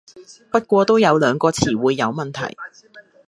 [0.51, 2.57] 不過都有兩個詞彙有問題